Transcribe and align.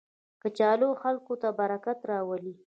کچالو 0.41 0.87
خلکو 1.01 1.33
ته 1.41 1.49
برکت 1.59 1.99
راولي 2.11 2.53